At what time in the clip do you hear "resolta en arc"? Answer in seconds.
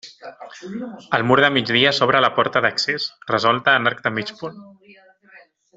3.35-4.03